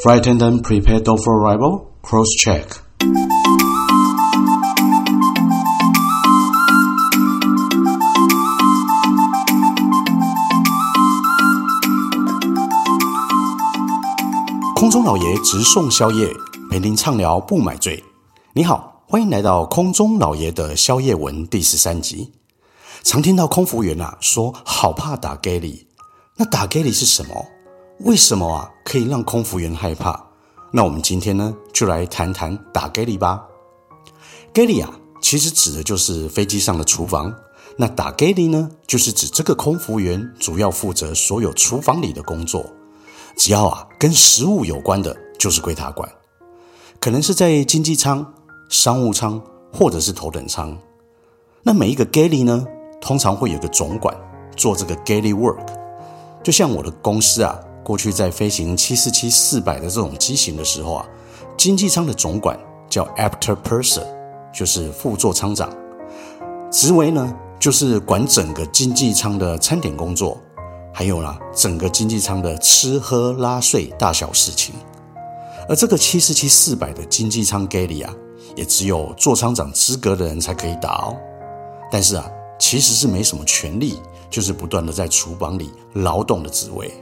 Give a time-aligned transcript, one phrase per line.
[0.00, 1.90] Flight attendant prepare door for arrival.
[2.02, 2.64] Cross check.
[14.76, 16.32] 空中老爷直送宵夜，
[16.70, 18.04] 陪您畅聊不买醉。
[18.52, 22.32] 你好，欢迎来到空中老爷的宵夜文第十三集。
[23.02, 25.88] 常听到空服务员啊说好怕打给你，
[26.36, 27.44] 那打给你是什么？
[28.00, 30.18] 为什么啊可以让空服员害怕？
[30.70, 33.44] 那我们今天呢就来谈谈打给你吧。
[34.52, 37.34] 给你啊其实指的就是飞机上的厨房，
[37.76, 42.64] 那打给你呢就是指这个空服员主要负责所有厨房里的工作，
[43.36, 46.08] 只要啊跟食物有关的，就是归他管。
[47.00, 48.24] 可能是在经济舱、
[48.68, 49.42] 商务舱
[49.72, 50.76] 或者是头等舱。
[51.64, 52.64] 那每一个给你呢？
[53.00, 54.16] 通常会有个总管
[54.56, 55.66] 做这个 galley work，
[56.42, 61.08] 就像我的公司啊，过去在飞行七四七四百的这种机型的时候啊，
[61.56, 62.54] 经济舱的总管
[62.86, 64.04] 叫 after purser，
[64.52, 65.74] 就是副座舱长，
[66.70, 70.38] 职位呢就是管整个经济舱的餐点工作，
[70.92, 74.74] 还有呢整个经济舱的吃喝拉睡大小事情。
[75.66, 78.14] 而这个七四七四百的经济舱 galley 啊，
[78.54, 81.16] 也只有座舱长资格的人才可以打哦，
[81.90, 82.30] 但是啊。
[82.60, 86.92] 其实是没什么权利，就是不断的在厨房里劳动的职位。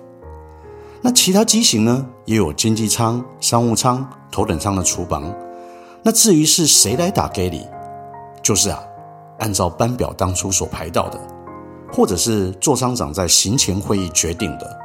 [1.07, 5.33] 那其他机型呢，也有经济舱、商务舱、头等舱的厨房。
[6.03, 7.65] 那至于是谁来打给你，
[8.43, 8.83] 就是啊，
[9.39, 11.21] 按照班表当初所排到的，
[11.93, 14.81] 或者是座舱长在行前会议决定的。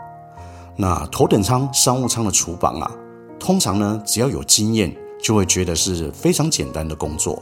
[0.75, 2.91] 那头等舱、商务舱的厨房啊，
[3.39, 7.41] 通常呢，只要有经验，就会觉得是非常简单的工作，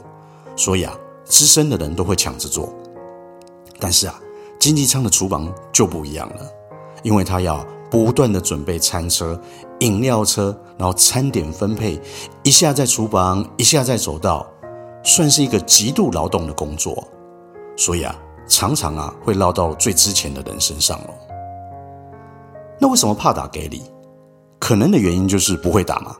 [0.56, 0.94] 所以啊，
[1.26, 2.72] 资深的人都会抢着做。
[3.78, 4.18] 但是啊，
[4.58, 6.46] 经济舱的厨房就不一样了，
[7.02, 9.38] 因为他要不断的准备餐车、
[9.80, 12.00] 饮料车，然后餐点分配，
[12.44, 14.46] 一下在厨房，一下在走道，
[15.02, 17.06] 算是一个极度劳动的工作。
[17.76, 18.14] 所以啊，
[18.46, 21.14] 常常啊会落到最值钱的人身上哦。
[22.78, 23.82] 那为什么怕打给你？
[24.58, 26.16] 可能的原因就是不会打嘛。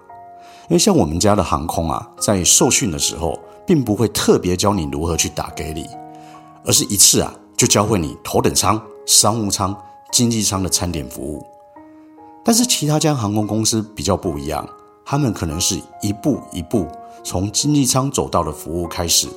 [0.69, 5.86] 因为像我们家的航空啊，在受训的时候，并不会特别教你如何去打给你，
[6.64, 7.32] 而是一次啊。
[7.56, 9.76] 就教会你头等舱、商务舱、
[10.12, 11.44] 经济舱的餐点服务，
[12.45, 14.67] 但是其他家航空公司比较不一样，
[15.05, 16.87] 他们可能是一步一步
[17.23, 19.28] 从经济舱走到的服务开始，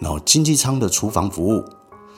[0.00, 1.64] 然后经济舱的厨房服务，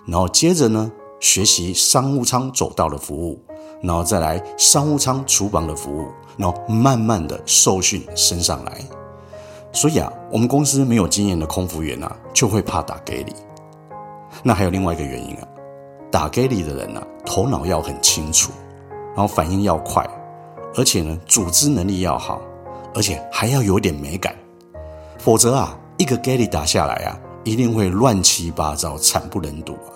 [0.06, 0.90] 然后接着呢
[1.20, 3.40] 学习商务舱走到的服务，
[3.82, 6.06] 然后再来商务舱厨房的服务，
[6.36, 8.80] 然后慢慢的受训升上来。
[9.72, 13.34] 所以啊，我们公司没有经验的空服员啊，就会怕打给你。
[14.42, 15.48] 那还有另外一个原因啊，
[16.10, 18.50] 打给你的人、啊，头脑要很清楚，
[19.14, 20.08] 然后反应要快，
[20.78, 22.40] 而且呢，组织能力要好，
[22.94, 24.32] 而且还要有点美感，
[25.18, 29.90] 否则啊，一个给你打下来啊，一定会乱七八糟，惨不忍睹啊。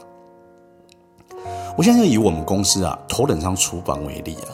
[1.77, 4.51] 我现在以我们公司啊头等舱厨房为例啊，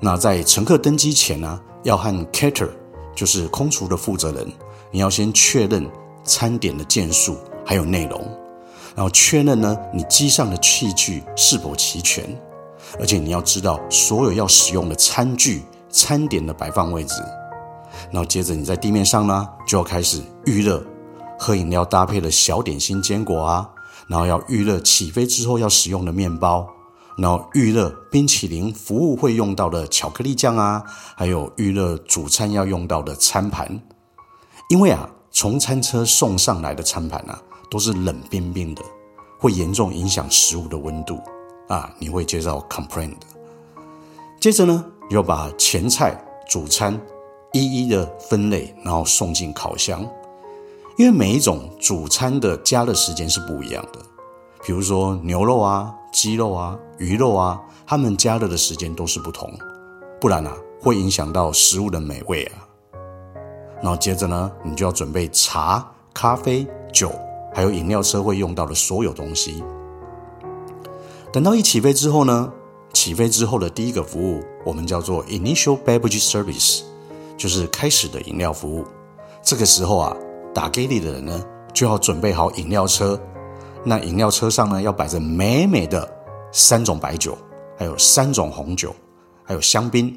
[0.00, 2.68] 那在乘客登机前呢、要和 cater
[3.16, 4.46] 就是空厨的负责人，
[4.90, 5.90] 你要先确认
[6.24, 8.20] 餐点的件数还有内容。
[8.94, 12.22] 然后确认呢，你机上的器具是否齐全，
[12.98, 17.14] 而且你要知道所有要使用的餐具、餐点的摆放位置。
[18.10, 20.84] 然后接着你在地面上呢，就要开始预热，
[21.38, 23.68] 喝饮料搭配的小点心、坚果啊。
[24.08, 26.68] 然后要预热起飞之后要使用的面包，
[27.16, 30.82] 然后预热冰淇淋服务会用到的巧克力酱啊，
[31.16, 33.80] 还有预热主餐要用到的餐盘。
[34.68, 37.40] 因为啊，从餐车送上来的餐盘啊。
[37.70, 38.82] 都是冷冰冰的，
[39.40, 41.18] 会严重影响食物的温度
[41.68, 41.94] 啊！
[41.98, 43.26] 你会接到 complain 的。
[44.40, 46.14] 接着呢，要把前菜、
[46.48, 47.00] 主餐
[47.52, 50.06] 一一的分类，然后送进烤箱。
[50.96, 53.98] 因为每一种主餐的加热时间是不一样的，
[54.64, 59.52] 比如说牛肉啊、鸡肉啊、鱼肉啊，它们加热的时间都是不同，
[60.20, 62.68] 不然啊，会影响到食物的美味啊。
[63.82, 67.10] 然后接着呢，你就要准备茶、咖啡、酒。
[67.52, 69.62] 还有饮料车会用到的所有东西。
[71.34, 72.52] 等到一起飞之后呢，
[72.92, 76.82] 起飞之后的第一个服务，我们叫做 Initial Beverage Service，
[77.36, 78.84] 就是开始的饮料服务。
[79.42, 80.16] 这个时候啊，
[80.54, 83.20] 打给你的人呢，就要准备好饮料车。
[83.82, 86.08] 那饮料车上呢，要摆着美美的
[86.52, 87.36] 三种白酒，
[87.76, 88.94] 还有三种红酒，
[89.42, 90.16] 还有香槟。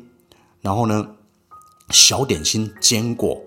[0.61, 1.03] 然后呢，
[1.89, 3.41] 小点心、坚果，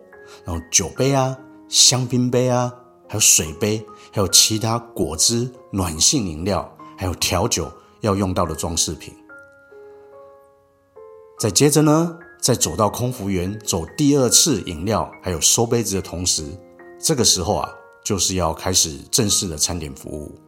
[0.44, 1.38] 然后酒杯啊，
[1.68, 2.72] 香槟杯啊。
[3.06, 9.14] 还有水杯，还有其他果汁、暖性饮料，还有调酒要用到的装饰品。
[11.38, 16.44] 再接着呢，在走到空服员走第二次饮料还有收杯子的同时，
[17.00, 17.70] 这个时候啊，
[18.04, 20.38] 就是要开始正式的餐点服务。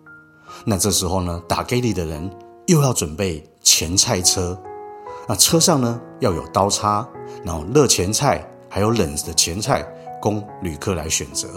[0.67, 2.31] 那这时候呢，打给你的人
[2.67, 4.61] 又要准备前菜车，
[5.27, 7.09] 那车上呢要有刀叉，
[7.43, 9.83] 然后热前菜还有冷的前菜
[10.21, 11.49] 供旅客来选择。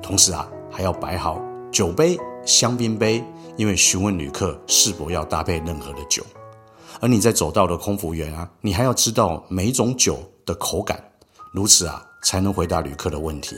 [0.00, 1.42] 同时啊，还要摆好
[1.72, 2.16] 酒杯、
[2.46, 3.22] 香槟杯，
[3.56, 6.24] 因为询问旅客是否要搭配任何的酒。
[7.00, 11.02] 而你在走道的空服员啊，你还要知道每种酒的口感，
[11.52, 13.56] 如此啊，才能回答旅客的问题。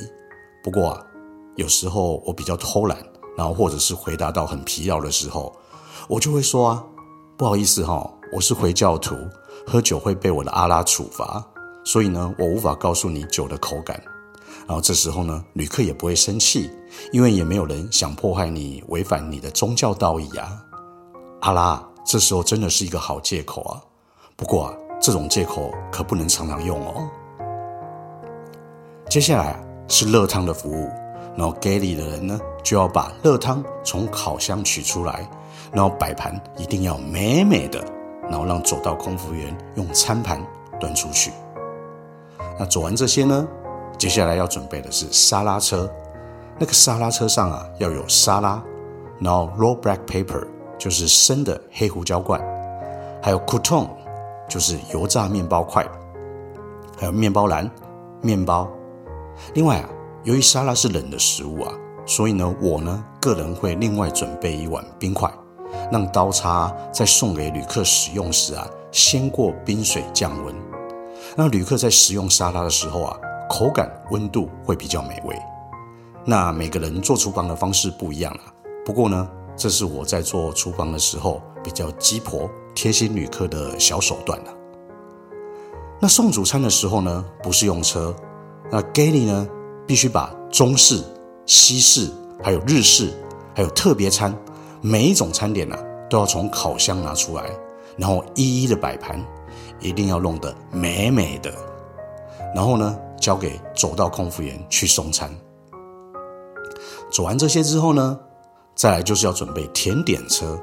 [0.65, 1.07] 不过啊，
[1.55, 2.99] 有时候我比较偷懒，
[3.37, 5.55] 然后或者是回答到很疲劳的时候，
[6.09, 6.85] 我就会说啊，
[7.37, 9.15] 不好意思哈，我是回教徒，
[9.67, 11.47] 喝酒会被我的阿拉处罚，
[11.85, 14.03] 所以呢，我无法告诉你酒的口感。
[14.69, 16.71] 然后这时候呢，旅客也不会生气，
[17.11, 20.63] 因为也没有人想破坏你，违反你的宗教道义啊。
[21.41, 21.85] 阿拉。
[22.11, 23.77] 这时候真的是一个好借口啊！
[24.35, 27.07] 不过啊，这种借口可不能常常用哦。
[29.11, 30.89] 接下来，是热汤的服务，
[31.37, 35.29] 然后给礼的人呢，就要把热汤从烤箱取出来，
[35.71, 37.85] 然后摆盘一定要美美的，
[38.23, 40.43] 然后让走道空服员用餐盘
[40.81, 41.31] 端出去。
[42.59, 43.47] 那做完这些呢，
[43.99, 45.91] 接下来要准备的是沙拉车，
[46.59, 48.63] 那个沙拉车上啊，要有沙拉，
[49.21, 50.47] 然后 raw black pepper。
[50.79, 52.41] 就是生的黑胡椒罐，
[53.21, 53.89] 还有 c o u t o n
[54.49, 55.85] 就是油炸面包块，
[56.97, 57.69] 还有面包篮、
[58.23, 58.71] 面包。
[59.55, 59.89] 另外啊，
[60.23, 61.75] 由于沙拉是冷的食物啊，
[62.07, 65.29] 所以呢，我呢个人会另外准备一碗冰块，
[65.91, 70.55] 让刀叉在送给旅客使用时啊，先过冰水降温，
[71.37, 73.19] 让旅客在食用沙拉的时候啊，
[73.49, 75.37] 口感温度会比较美味。
[76.25, 78.53] 那每个人做厨房的方式不一样啊，
[78.85, 79.29] 不过呢。
[79.61, 84.55] 这是我在做厨房的时候比较鸡婆贴心旅客的小手段了。
[85.99, 88.15] 那送主餐的时候呢，不是用车，
[88.71, 89.49] 那给你呢，
[89.85, 91.03] 必须把中式、
[91.45, 92.09] 西式、
[92.41, 93.13] 还有日式，
[93.53, 94.33] 还有特别餐，
[94.81, 95.77] 每一种餐点呢，
[96.09, 97.51] 都要从烤箱拿出来，
[97.97, 99.21] 然后一一的摆盘，
[99.81, 101.53] 一定要弄得美美的，
[102.55, 102.97] 然后呢，
[103.29, 105.31] 交给走道空服员去送餐。
[107.11, 108.19] 做完这些之后呢，
[108.75, 110.59] 再来就是要准备甜点车，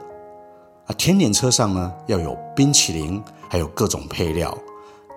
[0.87, 4.57] 啊，甜点车上呢要有冰淇淋，还有各种配料，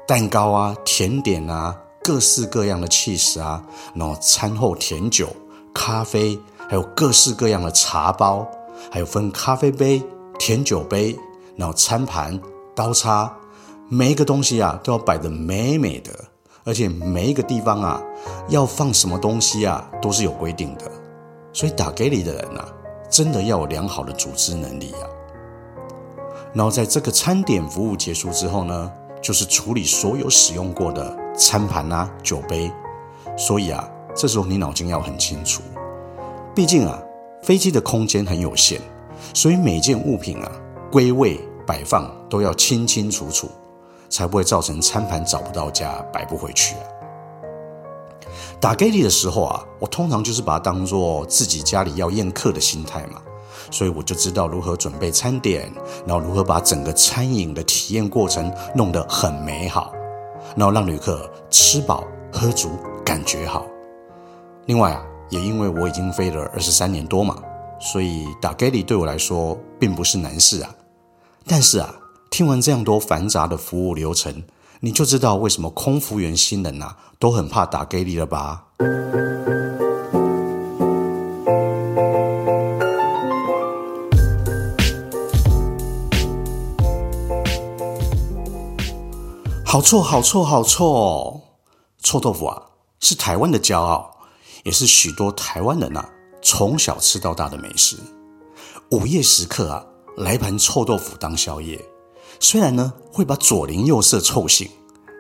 [0.07, 1.75] 蛋糕啊、甜点啊，
[2.05, 3.65] 各式各样的起司啊，
[3.95, 5.35] 然后餐后甜酒、
[5.73, 8.47] 咖啡，还有各式各样的茶包，
[8.93, 10.03] 还有分咖啡杯、
[10.39, 11.19] 甜酒杯，
[11.57, 12.39] 然后餐盘、
[12.75, 13.35] 刀叉，
[13.89, 16.13] 每一个东西啊都要摆得美美的，
[16.69, 18.03] 而且每一个地方啊
[18.49, 20.85] 要放什么东西啊都是有规定的，
[21.51, 22.69] 所以打给你的人啊。
[23.11, 25.09] 真的要有良好的组织能力啊！
[26.53, 28.93] 然后在这个餐点服务结束之后呢，
[29.23, 32.71] 就是处理所有使用过的餐盘啊、酒杯。
[33.35, 35.63] 所以啊，这时候你脑筋要很清楚，
[36.55, 37.03] 毕竟啊，
[37.43, 38.79] 飞机的空间很有限，
[39.33, 40.53] 所以每件物品啊
[40.93, 43.49] 归位摆放都要清清楚楚，
[44.09, 46.83] 才不会造成餐盘找不到家摆不回去啊。
[48.61, 53.23] 打给你的时候啊，我通常就是把它当做自己家里要宴客的心态嘛，
[53.71, 55.73] 所以我就知道如何准备餐点，
[56.05, 59.93] 然后如何把整个餐饮的体验过程弄得很美好，
[60.57, 62.71] 然后让旅客吃饱喝足，
[63.05, 63.65] 感觉好。
[64.67, 67.37] 另外啊，也因为我已经飞了二十三年多嘛，
[67.81, 70.75] 所以打给你对我来说并不是难事啊。
[71.47, 71.95] 但是啊，
[72.31, 74.43] 听完这样多繁杂的服务流程。
[74.81, 78.67] 你就知道为什么空服员新人呐都很怕打给你了吧？
[89.65, 91.41] 好臭，好臭，好臭！
[92.01, 92.63] 臭豆腐啊，
[93.01, 94.09] 是台湾的骄傲，
[94.63, 96.09] 也是许多台湾人呐
[96.41, 97.97] 从小吃到大的美食。
[98.93, 99.85] 午夜时刻啊，
[100.17, 101.85] 来盘臭豆腐当宵夜。
[102.41, 104.71] 虽然呢会把左邻右舍臭醒，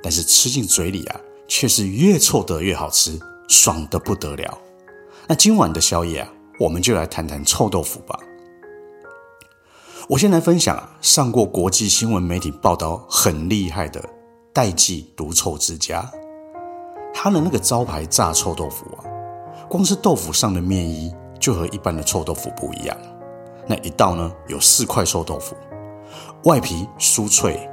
[0.02, 4.58] 但是吃进嘴里啊，却是越臭得越好吃，爽得不得了。
[5.26, 8.18] 那今晚的宵夜啊，我们就来谈谈臭豆腐吧。
[10.08, 14.02] 我先来分享啊，上过国际新闻媒体报道很厉害的
[14.54, 16.10] 代记独臭之家，
[17.12, 19.04] 他的那个招牌炸臭豆腐啊，
[19.68, 22.96] 光是豆腐上的面衣就和一般的臭豆腐不一样。
[23.66, 25.54] 那一道呢，有四块臭豆腐。
[26.44, 27.68] 外皮酥脆，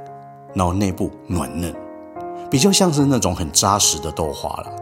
[0.54, 1.74] 然后内部软嫩，
[2.50, 4.72] 比较像是那种很扎实的豆花了。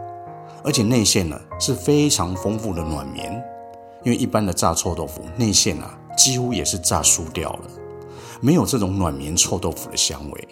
[0.63, 3.31] 而且内馅呢是非常丰富的软绵，
[4.03, 7.61] 因为一般的炸臭豆腐内馅啊几乎也是炸酥掉了，
[8.41, 10.47] 没有这种软绵臭豆腐的香味。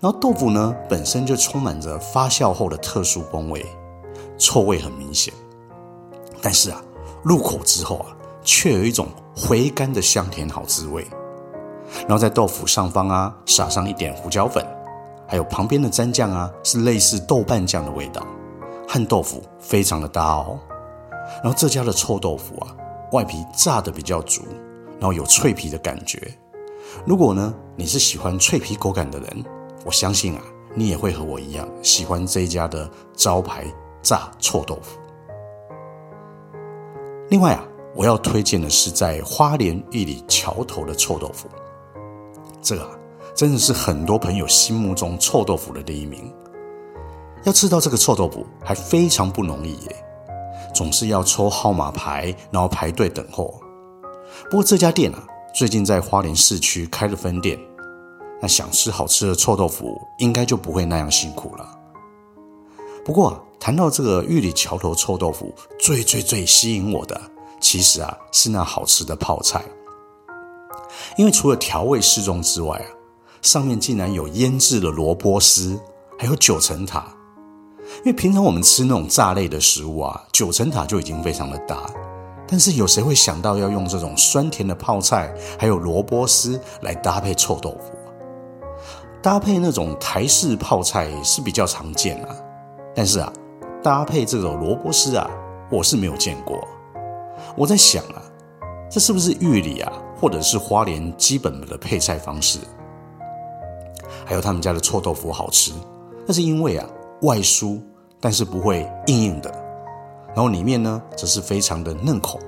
[0.00, 3.66] 然后豆腐呢本身就充满着发酵后的特殊风味，
[4.38, 5.34] 臭味很明显。
[6.40, 6.80] 但是啊，
[7.24, 11.04] 入口之后啊，却有一种回甘的香甜好滋味。
[12.00, 14.64] 然后在豆腐上方啊，撒上一点胡椒粉，
[15.26, 18.26] 还有旁边的蘸酱啊，是类似豆瓣酱的味道，
[18.88, 20.58] 和豆腐非常的搭哦。
[21.42, 22.74] 然后这家的臭豆腐啊，
[23.12, 24.42] 外皮炸得比较足，
[24.98, 26.20] 然后有脆皮的感觉。
[27.06, 29.44] 如果呢，你是喜欢脆皮口感的人，
[29.84, 30.42] 我相信啊，
[30.74, 33.64] 你也会和我一样喜欢这一家的招牌
[34.02, 34.98] 炸臭豆腐。
[37.30, 41.48] 另外啊，我要推荐的是在花莲玉里桥头的臭豆腐，
[42.62, 42.90] 这个啊，
[43.34, 46.32] 真的是很多朋友心目中臭豆腐的第一名。
[47.44, 50.04] 要吃到这个臭豆腐还非常不容易耶，
[50.72, 53.60] 总是要抽号码牌，然后排队等候。
[54.48, 57.58] 不过这家店啊，最近在花莲市区开了分店。
[58.40, 61.78] 那想吃好吃的臭豆腐，应该就不会那样辛苦了。
[63.04, 67.20] 不过啊，谈到这个玉里桥头臭豆腐，最最最吸引我的，
[67.60, 69.64] 其实啊是那好吃的泡菜。
[71.16, 72.86] 因为除了调味适中之外啊，
[73.40, 75.78] 上面竟然有腌制的萝卜丝，
[76.18, 77.04] 还有九层塔。
[77.98, 81.82] 因为平常我们吃那种炸类的食物啊，九层塔就已经非常的搭，
[82.46, 87.92] 但是有谁会想到要用这种酸甜的泡菜，还有萝卜丝来搭配臭豆腐？
[89.20, 92.34] 搭配那种台式泡菜是比较常见啊，
[92.94, 93.30] 但是啊，
[93.82, 95.28] 搭配这种萝卜丝啊，
[95.70, 96.66] 我是没有见过。
[97.56, 98.22] 我在想啊，
[98.90, 99.92] 这是不是玉里啊，
[100.22, 102.60] 或者是花莲基本的配菜方式？
[104.24, 105.72] 还有他们家的臭豆腐好吃，
[106.24, 106.88] 那是因为啊，
[107.22, 107.80] 外酥，
[108.20, 109.50] 但是不会硬硬的，
[110.28, 112.38] 然后里面呢，则是非常的嫩口，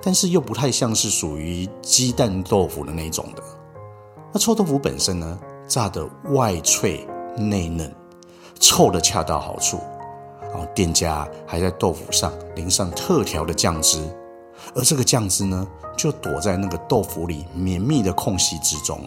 [0.00, 3.42] 但是又不太像是属于鸡蛋豆腐的那种的。
[4.32, 5.36] 那臭豆腐本身呢？
[5.66, 7.04] 炸的外脆
[7.36, 7.92] 内嫩，
[8.60, 9.80] 臭的恰到好处。
[10.52, 13.98] 然后店家还在豆腐上淋上特调的酱汁，
[14.74, 15.66] 而这个酱汁呢，
[15.96, 19.00] 就躲在那个豆腐里绵密的空隙之中。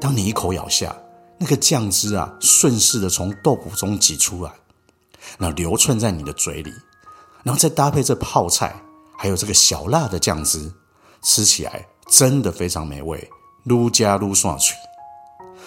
[0.00, 0.94] 当你一口咬下，
[1.38, 4.52] 那个酱汁啊，顺势的从豆腐中挤出来，
[5.38, 6.72] 那流窜在你的嘴里，
[7.42, 8.74] 然后再搭配这泡菜，
[9.16, 10.72] 还有这个小辣的酱汁，
[11.22, 13.30] 吃起来真的非常美味，
[13.64, 14.76] 撸加撸爽脆。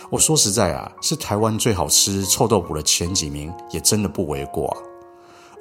[0.09, 4.75] 我说实在啊，是台湾最好吃臭豆腐的前几名，也真的不为过。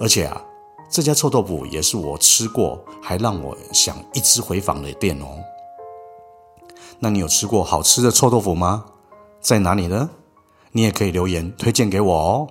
[0.00, 0.42] 而且啊，
[0.92, 5.42] 这家臭豆腐也是我吃过还让我想一直回访的店哦。
[6.98, 8.84] 那你有吃过好吃的臭豆腐吗？
[9.40, 10.10] 在哪里呢？
[10.70, 12.46] 你也可以留言推荐给我哦。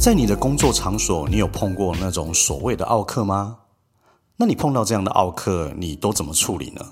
[0.00, 3.56] 在你的工作场所，你有碰过那种所谓的奥客吗？
[4.36, 6.84] 那你碰到这样的奥客，你都怎么处理呢？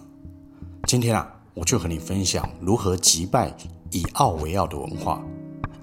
[0.86, 3.54] 今天啊，我就和你分享如何击败
[3.90, 5.22] 以傲为傲的文化，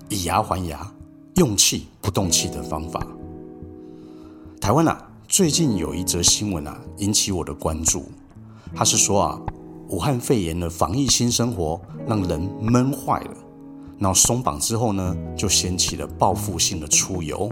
[0.10, 0.92] 以牙还牙，
[1.36, 3.06] 用气不动气的方法。
[4.60, 8.06] 台湾啊，最近有一则新闻啊，引起我的关注。
[8.76, 9.42] 他是说啊，
[9.90, 13.38] 武汉肺炎的防疫新生活让人闷坏了。
[14.00, 17.48] 然后松绑之后呢，就掀起了报复性的出游，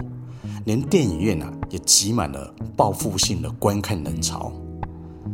[0.66, 4.52] 连电影院啊也挤满了报复性的观看人潮。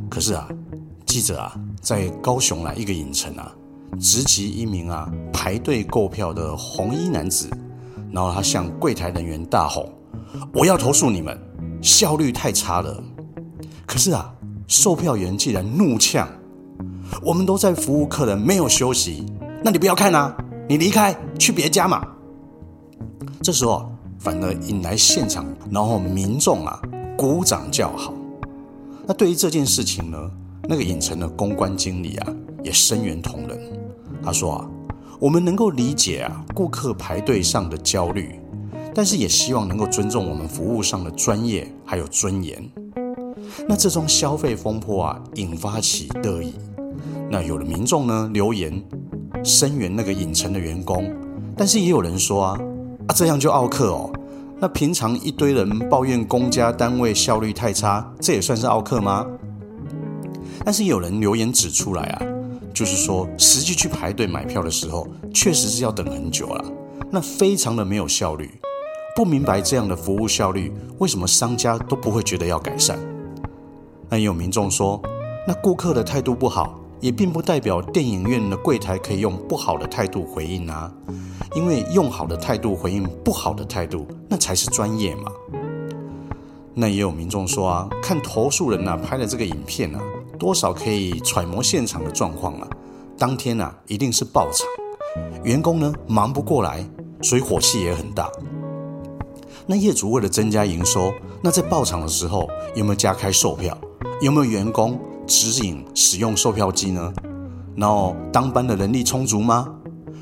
[0.10, 0.50] 可是啊，
[1.14, 3.54] 记者啊在高雄啊一个影城啊，
[4.00, 7.48] 直击一名啊排队购票的红衣男子，
[8.12, 9.92] 然后他向柜台人员大吼
[10.52, 11.40] ：“我要投诉你们，
[11.84, 13.04] 效率太差了。”
[13.86, 14.34] 可是啊，
[14.66, 16.28] 售票员竟然怒呛
[17.22, 19.24] ：“我们都在服务客人，没有休息，
[19.64, 20.36] 那你不要看啊！”
[20.68, 22.04] 你离开去别家嘛。
[23.44, 26.82] 这时候反而引来现场，然后民众啊
[27.16, 28.16] 鼓掌叫好。
[29.06, 30.18] 那对于这件事情呢，
[30.68, 33.60] 那个影城的公关经理啊也深圆同仁。
[34.24, 34.70] 他说啊，
[35.20, 38.40] 我们能够理解啊顾客排队上的焦虑，
[38.94, 42.70] 但是也希望能够尊重我们服务上的专业还有尊严。
[43.68, 46.54] 那这桩消费风波啊引发起热议，
[47.30, 48.84] 那有的民众呢留言。
[49.44, 51.14] 声援那个影城的员工，
[51.58, 52.60] 但是也有人说啊
[53.08, 54.10] 啊，这样就奥客哦？
[54.58, 59.26] 那平常一堆人抱怨公家单位效率太差，这也算是奥客吗？
[60.64, 62.26] 但是有人留言指出来啊，
[62.74, 66.66] 就是说实际去排队买票的时候，确实是要等很久了，
[67.12, 68.50] 那非常的没有效率。
[69.16, 72.98] 不明白这样的服务效率，为什么商家都不会觉得要改善？
[74.10, 75.02] 那也有民众说，
[75.48, 76.80] 那顾客的态度不好。
[77.04, 80.90] 也并不代表电影院的柜台可以用不好的态度回应啊，
[81.54, 85.30] 因为用好的态度回应不好的态度，那才是专业嘛。
[86.74, 90.02] 那也有民众说啊，看投诉人呐拍的这个影片啊，
[90.38, 92.68] 多少可以揣摩现场的状况啊。
[93.18, 94.68] 当天啊，一定是爆场，
[95.44, 96.86] 员工呢忙不过来，
[97.22, 98.30] 所以火气也很大。
[99.66, 103.78] 那业主为了增加营收，那在爆场的时候有没有加开售票？
[104.22, 107.14] 有没有员工指引使用售票机呢？
[107.76, 109.74] 然后当班的人力充足吗？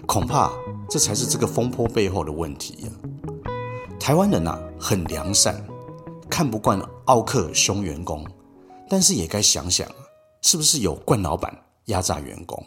[0.06, 0.52] 恐怕
[0.90, 2.90] 这才是这个风波背后的问题呀。
[4.00, 5.56] 台湾人呐、啊、很良善，
[6.30, 8.26] 看不惯奥克凶员工，
[8.90, 9.88] 但是也该想想，
[10.42, 11.56] 是不是有惯老板
[11.86, 12.64] 压榨员工？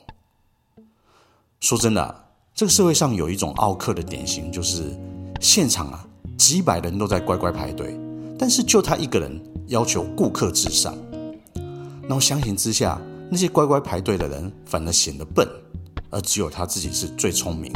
[1.61, 4.97] 说真的、这个社会上有一种奥客的典型，就是
[5.41, 6.07] 现场啊
[6.39, 7.99] 几百人都在乖乖排队，
[8.39, 10.97] 但是就他一个人要求顾客至上。
[12.03, 13.01] 然后相形之下，
[13.31, 15.49] 那些乖乖排队的人反而显得笨，
[16.11, 17.73] 而只有他自己是最聪明。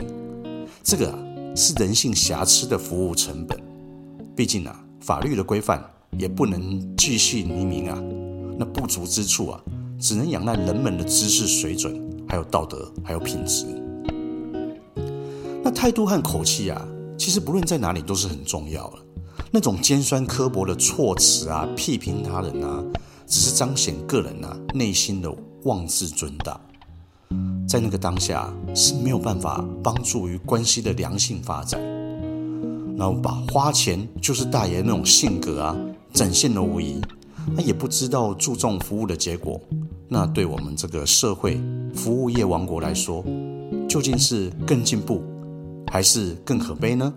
[0.83, 1.19] 这个啊，
[1.57, 3.59] 是人性瑕疵的服务成本。
[4.37, 7.99] 毕竟啊，法律的规范也不能巨细靡遗啊。
[8.59, 9.61] 那不足之处啊，
[9.99, 13.67] 只能仰赖人们的知识水准，还有道德，还有品质。
[15.63, 16.87] 那态度和口气啊，
[17.19, 18.99] 其实不论在哪里都是很重要的。
[19.51, 22.85] 那种尖酸刻薄的措辞啊，批评他人啊。
[23.31, 25.31] 只是彰显个人啊内心的
[25.65, 26.59] 妄自尊大，
[27.69, 31.79] 在那个当下是没有办法帮助于关系的良性发展。
[32.97, 35.77] 然后把花钱就是大爷那种性格啊
[36.11, 37.03] 展现了无遗，
[37.55, 39.61] 那也不知道注重服务的结果。
[40.09, 41.61] 那对我们这个社会
[41.95, 43.25] 服务业王国来说，
[43.89, 45.23] 究竟是更进步，
[45.93, 47.13] 还是更可悲呢？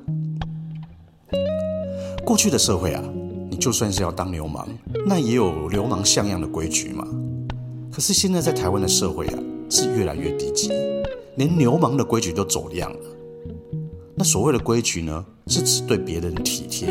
[2.26, 3.04] 过去的社会啊。
[3.50, 4.66] 你就算是要当流氓，
[5.06, 7.06] 那也有流氓像样的规矩嘛。
[7.92, 9.38] 可是现在在台湾的社会啊，
[9.70, 10.70] 是越来越低级，
[11.36, 13.00] 连流氓的规矩都走样了。
[14.16, 16.88] 那所谓的规矩呢，是指对别人体贴。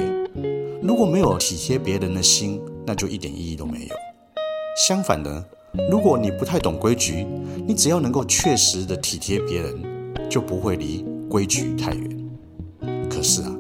[0.83, 3.95] 如果没有体贴别人的心，那就一点意义都没有。
[4.87, 5.43] 相反的，
[5.89, 7.27] 如果你不太懂规矩，
[7.67, 9.83] 你只要能够确实的体贴别人，
[10.29, 12.31] 就不会离规矩太远。
[13.09, 13.57] 可是啊。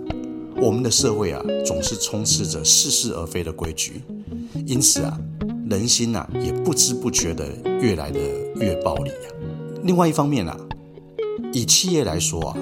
[0.62, 4.03] 我们的社会啊，总是充斥着似是而非的规矩，
[4.66, 5.18] 因此啊，
[5.70, 7.49] 人心呐也不知不觉的
[7.81, 8.20] 越来的
[8.57, 9.27] 越暴力啊。
[9.85, 10.55] 另外一方面啊，
[11.55, 12.59] 以企业来说啊，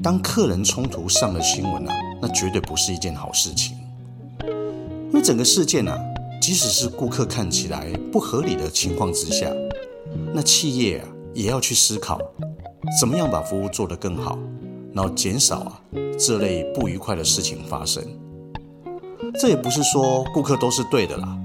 [0.00, 3.76] 当客人冲突上了新闻啊，那绝对不是一件好事情。
[5.08, 5.98] 因为整个事件啊，
[6.40, 9.52] 即使是顾客看起来不合理的情况之下，
[10.32, 12.20] 那企业啊也要去思考，
[13.00, 14.38] 怎么样把服务做得更好。
[14.94, 15.82] 然后减少啊
[16.18, 18.02] 这类不愉快的事情发生。
[19.38, 21.36] 这也不是说顾客都是对的啦，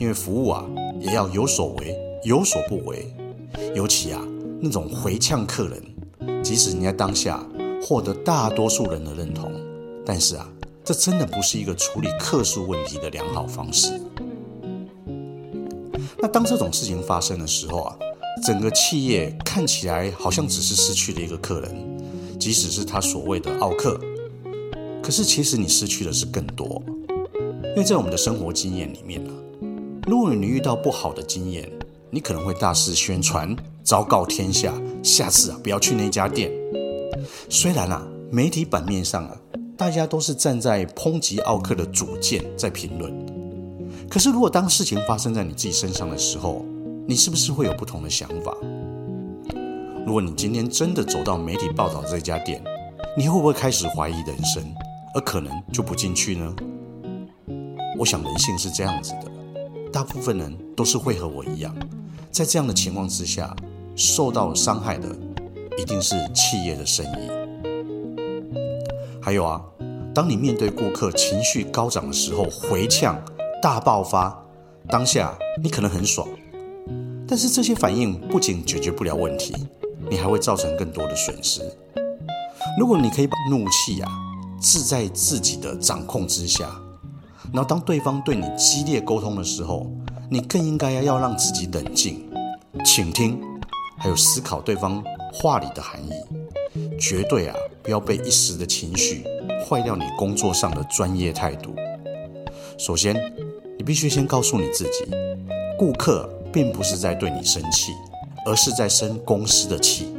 [0.00, 0.66] 因为服务啊
[1.00, 3.06] 也要有所为有所不为。
[3.74, 4.20] 尤其啊
[4.60, 7.42] 那种回呛客人，即使你在当下
[7.82, 9.50] 获得大多数人的认同，
[10.04, 10.46] 但是啊
[10.84, 14.01] 这真的不是一个处理客诉问题的良好方式。
[16.22, 17.96] 那当这种事情发生的时候啊，
[18.46, 21.98] 整个企业看起来好像只是失去了一个客人。
[22.38, 24.00] 即使是他所谓的奥客，
[25.02, 26.82] 可是其实你失去的是更多，
[27.62, 29.32] 因为在我们的生活经验里面呢，
[30.06, 31.68] 如果你遇到不好的经验，
[32.10, 33.54] 你可能会大肆宣传，
[33.84, 36.50] 昭告天下，下次啊不要去那家店。
[37.48, 39.36] 虽然啊媒体版面上啊
[39.76, 43.12] 大家都是站在抨击奥客的主见在评论，
[44.12, 46.62] 可是如果当事情发生在你自己身上的时候，
[47.08, 48.54] 你是不是会有不同的想法？
[50.04, 52.62] 如果你今天真的走到媒体报道这家店，
[53.16, 54.62] 你会不会开始怀疑人生，
[55.14, 56.54] 而可能就不进去呢？
[57.98, 59.32] 我想人性是这样子的，
[59.90, 61.74] 大部分人都是会和我一样，
[62.30, 63.56] 在这样的情况之下，
[63.96, 65.08] 受到伤害的
[65.78, 67.30] 一定是企业的生意。
[69.22, 69.64] 还有啊，
[70.14, 73.18] 当你面对顾客情绪高涨的时候，回呛
[73.62, 74.36] 大爆发，
[74.88, 76.26] 当下你可能很爽，
[77.28, 79.54] 但是这些反应不仅解决不了问题。
[80.10, 81.62] 你还会造成更多的损失。
[82.76, 84.10] 如果你可以把怒气啊
[84.60, 86.68] 置在自己的掌控之下，
[87.52, 89.86] 然后当对方对你激烈沟通的时候，
[90.28, 92.28] 你更应该要让自己冷静、
[92.84, 93.40] 倾听，
[93.96, 95.00] 还有思考对方
[95.32, 96.10] 话里的含义。
[96.98, 99.24] 绝对啊，不要被一时的情绪
[99.64, 101.72] 坏掉你工作上的专业态度。
[102.76, 103.14] 首先，
[103.82, 105.04] 你必须先告诉你自己，
[105.76, 107.90] 顾客并不是在对你生气。
[108.46, 110.12] 而是在生公司的气。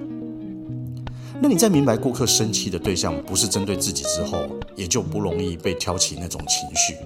[1.41, 4.39] 那你在明白顾客生气的对象不是针对自己之后，
[4.75, 6.97] 也就不容易被挑起那种情绪。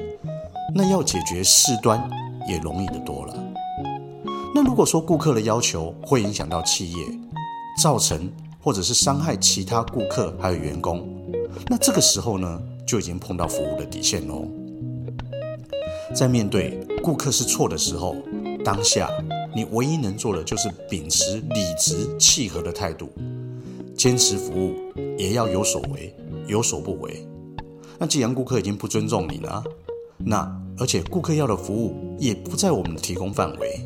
[0.73, 2.09] 那要解决事端
[2.47, 3.35] 也容易得多了。
[4.53, 7.03] 那如果说顾客的要求会影响到企业，
[7.79, 11.07] 造成或者是伤害其他顾客还有员工，
[11.67, 14.47] 那这个时候呢，就已经碰到服务的底线喽。
[16.15, 18.15] 在面对顾客是错的时候，
[18.63, 19.09] 当下
[19.55, 23.09] 你唯一能做的就是秉持理直气和的态度，
[23.95, 24.75] 坚持服务，
[25.17, 26.13] 也要有所为，
[26.47, 27.27] 有所不为。
[27.99, 29.63] 那既然顾客已经不尊重你了，
[30.17, 33.85] 那而且顾客要的服务也不在我们的提供范围，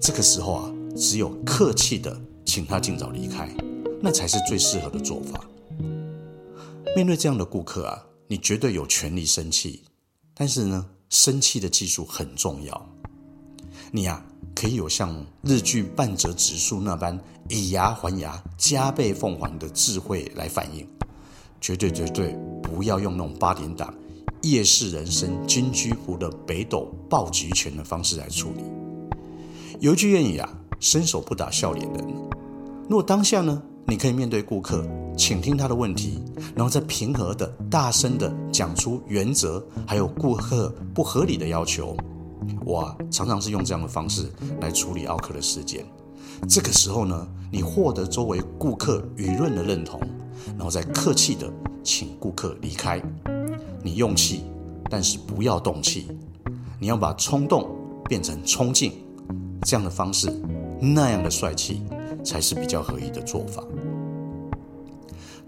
[0.00, 3.48] 这个时候啊，只有客气的请他尽早离开，
[4.00, 5.40] 那才是最适合的做法。
[6.94, 9.82] 面对这样的顾客啊，你绝对有权利生气，
[10.34, 12.90] 但是呢，生气的技术很重要。
[13.92, 17.18] 你呀、啊，可以有像日剧半泽直树那般
[17.48, 20.86] 以牙还牙、加倍奉还的智慧来反应，
[21.60, 23.92] 绝对绝对不要用那种八点档、
[24.42, 28.62] 夜市人生、金居福的北斗暴击拳的方式来处理。
[29.80, 32.06] 有一句谚语啊，伸手不打笑脸人。
[32.88, 34.86] 如果当下呢，你可以面对顾客，
[35.20, 36.18] 倾听他的问题，
[36.54, 41.94] 然后再平和的、大声的讲出原则，还有顾客不合理的要求。
[42.64, 45.84] 我，常常是用这样的方式来处理奥客的事件。
[46.48, 50.00] 这个时候呢，你获得周围顾客舆论的认同，
[50.56, 51.52] 然后再客气的
[51.84, 52.98] 请顾客离开。
[53.82, 54.44] 你用气，
[54.88, 56.08] 但是不要动气。
[56.78, 57.68] 你要把冲动
[58.06, 58.92] 变成冲劲，
[59.66, 60.32] 这样的方式，
[60.80, 61.82] 那样的帅气，
[62.24, 63.62] 才是比较合宜的做法。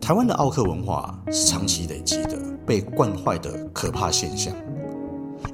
[0.02, 2.36] 台湾的奥客文化是长期累积的、
[2.66, 4.52] 被惯坏的可怕现象。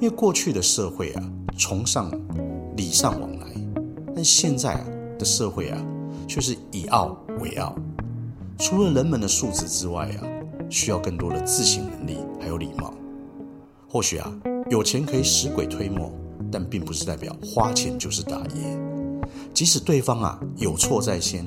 [0.01, 1.23] 因为过去的社会啊，
[1.55, 2.09] 崇尚
[2.75, 3.45] 礼尚往来，
[4.15, 4.85] 但现在啊
[5.19, 5.79] 的社会啊，
[6.27, 7.75] 却是以奥为傲。
[8.57, 10.25] 除了人们的素质之外啊，
[10.67, 12.91] 需要更多的自省能力，还有礼貌。
[13.87, 14.33] 或许啊，
[14.71, 16.11] 有钱可以使鬼推磨，
[16.51, 18.79] 但并不是代表花钱就是大爷。
[19.53, 21.45] 即使对方啊有错在先，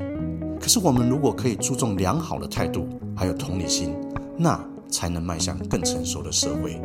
[0.63, 3.95] 可是我们如果可以注重良好的态度，还有同理心，
[4.39, 6.81] 那才能迈向更成熟的社会。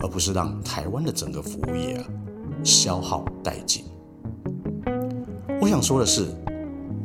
[0.00, 2.04] 而不是让台湾的整个服务业啊
[2.64, 3.84] 消耗殆尽。
[5.60, 6.26] 我想说的是，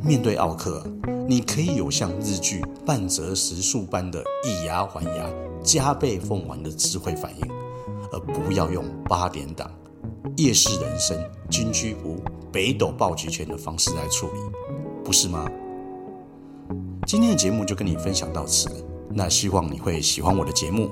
[0.02, 0.84] 面对奥客，
[1.28, 5.28] 你可以有像日剧半泽直树般的以牙还牙、
[5.62, 7.48] 加倍奉还的智慧反应，
[8.12, 9.70] 而不要用八点档、
[10.36, 11.16] 夜市人生、
[11.50, 14.40] 金居屋、北斗暴击拳的方式来处理，
[15.04, 15.46] 不是吗？
[17.04, 18.68] 今天的节目就跟你分享到此，
[19.10, 20.88] 那希望你会喜欢我的节目。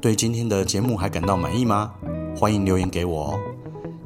[0.00, 1.92] 对今天的节目还感到满意吗？
[2.34, 3.40] 欢迎留言给我哦。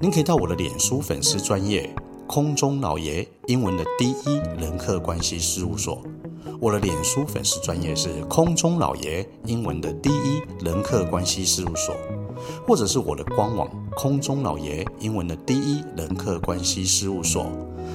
[0.00, 1.88] 您可以到我的脸书粉丝专业
[2.26, 6.02] 空中老爷英文的第一人客关系事务所。
[6.60, 11.94] 我的脸书粉丝专业是空中老爷英文的第一人客关系事务所，
[12.66, 17.46] 或者是我的官网空中老爷英文的第一人客关系事务所。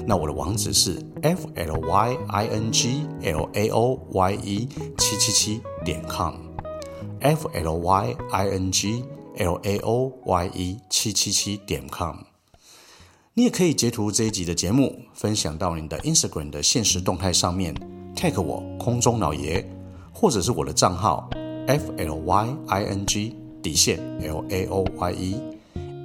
[0.06, 6.34] 那我的网址是 f l y i n g l a o y e 七七七点 com。
[7.22, 9.04] f l y i n g
[9.38, 12.16] l a o y e 七七七点 com，
[13.36, 17.76] 你也可以截图这一集的节目，分享到你的 Instagram 的限时动态上面
[18.16, 19.64] ，tag 我空中老爷，
[20.12, 21.30] 或者是我的账号
[21.68, 25.40] f l y i n g 底线 l a o y e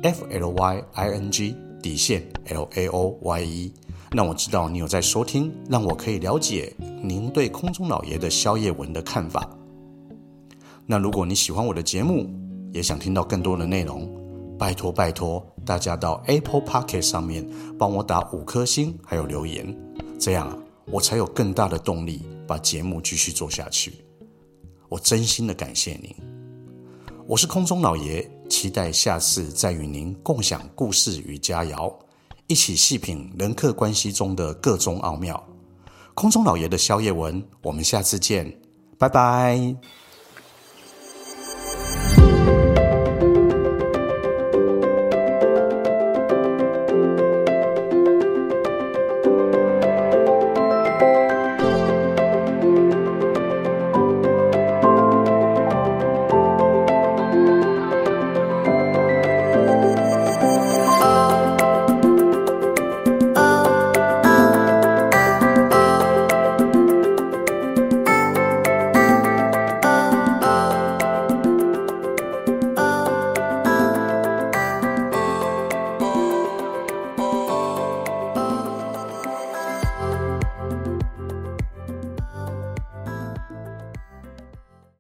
[0.03, 3.73] f l y i n g 底线 l a o y e，
[4.17, 9.47] 让我知道你有在收听，让我可以了解您对空中老爷的宵夜文的看法。
[10.87, 12.27] 那如果你喜欢我的节目，
[12.73, 14.11] 也想听到更多的内容，
[14.59, 17.47] 拜托拜托大家到 Apple Pocket 上面
[17.79, 19.77] 帮我打五颗星，还有留言，
[20.19, 23.93] 这样啊，我才有更大的动力把节目继续做下去。
[24.89, 26.11] 我真心的感谢您，
[27.27, 31.95] 我是空中老爷，期待下次再与您共享故事与佳肴，
[32.47, 35.43] 一起细品人客关系中的各种奥妙。
[36.15, 38.59] 空中老爷的宵夜文，我们下次见，
[38.99, 39.77] 拜拜。